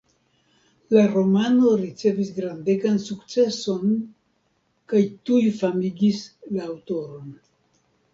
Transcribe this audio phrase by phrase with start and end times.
[0.93, 3.91] La romano ricevis grandegan sukceson,
[4.95, 6.23] kaj tuj famigis
[6.57, 7.29] la aŭtoron.